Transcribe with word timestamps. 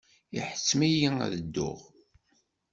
Iḥettem-iyi 0.37 1.09
ad 1.25 1.33
dduɣ. 1.43 1.79